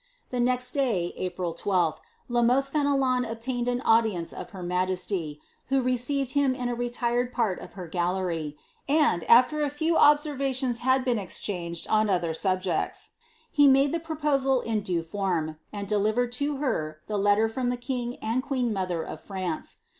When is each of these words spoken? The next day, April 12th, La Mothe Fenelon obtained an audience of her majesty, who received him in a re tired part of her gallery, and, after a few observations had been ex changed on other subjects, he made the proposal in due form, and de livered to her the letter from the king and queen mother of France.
The 0.31 0.39
next 0.39 0.71
day, 0.71 1.13
April 1.15 1.53
12th, 1.53 1.99
La 2.27 2.41
Mothe 2.41 2.65
Fenelon 2.67 3.23
obtained 3.23 3.67
an 3.67 3.81
audience 3.81 4.33
of 4.33 4.49
her 4.49 4.63
majesty, 4.63 5.39
who 5.67 5.79
received 5.79 6.31
him 6.31 6.55
in 6.55 6.67
a 6.69 6.73
re 6.73 6.89
tired 6.89 7.31
part 7.31 7.59
of 7.59 7.73
her 7.73 7.87
gallery, 7.87 8.57
and, 8.89 9.23
after 9.29 9.61
a 9.61 9.69
few 9.69 9.95
observations 9.95 10.79
had 10.79 11.05
been 11.05 11.19
ex 11.19 11.39
changed 11.39 11.85
on 11.87 12.09
other 12.09 12.33
subjects, 12.33 13.11
he 13.51 13.67
made 13.67 13.91
the 13.91 13.99
proposal 13.99 14.61
in 14.61 14.81
due 14.81 15.03
form, 15.03 15.57
and 15.71 15.87
de 15.87 15.99
livered 15.99 16.31
to 16.31 16.57
her 16.57 16.97
the 17.05 17.19
letter 17.19 17.47
from 17.47 17.69
the 17.69 17.77
king 17.77 18.15
and 18.23 18.41
queen 18.41 18.73
mother 18.73 19.03
of 19.03 19.21
France. 19.21 19.77